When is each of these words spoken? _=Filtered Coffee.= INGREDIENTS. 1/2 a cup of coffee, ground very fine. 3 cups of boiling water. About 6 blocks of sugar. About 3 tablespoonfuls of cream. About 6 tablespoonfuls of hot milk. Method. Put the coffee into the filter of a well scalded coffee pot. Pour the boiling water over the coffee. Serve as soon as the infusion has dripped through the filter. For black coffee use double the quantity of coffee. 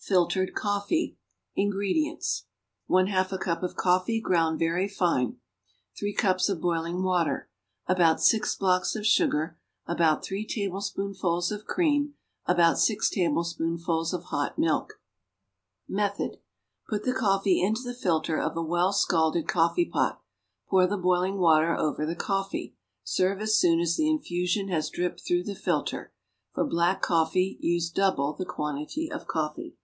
_=Filtered 0.02 0.54
Coffee.= 0.54 1.18
INGREDIENTS. 1.56 2.46
1/2 2.88 3.32
a 3.32 3.38
cup 3.38 3.62
of 3.62 3.76
coffee, 3.76 4.18
ground 4.18 4.58
very 4.58 4.88
fine. 4.88 5.36
3 5.98 6.14
cups 6.14 6.48
of 6.48 6.58
boiling 6.60 7.02
water. 7.02 7.48
About 7.86 8.20
6 8.20 8.56
blocks 8.56 8.96
of 8.96 9.06
sugar. 9.06 9.58
About 9.86 10.24
3 10.24 10.46
tablespoonfuls 10.46 11.52
of 11.52 11.66
cream. 11.66 12.14
About 12.46 12.78
6 12.78 13.10
tablespoonfuls 13.10 14.14
of 14.14 14.24
hot 14.24 14.58
milk. 14.58 15.00
Method. 15.86 16.38
Put 16.88 17.04
the 17.04 17.12
coffee 17.12 17.62
into 17.62 17.82
the 17.82 17.94
filter 17.94 18.40
of 18.40 18.56
a 18.56 18.62
well 18.62 18.94
scalded 18.94 19.46
coffee 19.46 19.84
pot. 19.84 20.22
Pour 20.70 20.86
the 20.86 20.96
boiling 20.96 21.36
water 21.38 21.76
over 21.76 22.06
the 22.06 22.16
coffee. 22.16 22.74
Serve 23.04 23.42
as 23.42 23.54
soon 23.60 23.78
as 23.78 23.96
the 23.96 24.08
infusion 24.08 24.68
has 24.68 24.88
dripped 24.90 25.20
through 25.20 25.44
the 25.44 25.54
filter. 25.54 26.10
For 26.54 26.64
black 26.64 27.02
coffee 27.02 27.58
use 27.60 27.90
double 27.90 28.32
the 28.32 28.46
quantity 28.46 29.12
of 29.12 29.28
coffee. 29.28 29.76